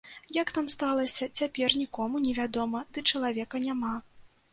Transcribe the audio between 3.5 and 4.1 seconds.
няма.